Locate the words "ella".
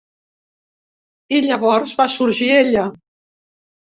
2.61-2.87